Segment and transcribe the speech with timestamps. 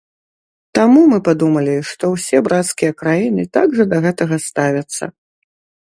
[0.79, 5.03] Таму мы падумалі, што ўсе брацкія краіны так жа да гэтага ставяцца.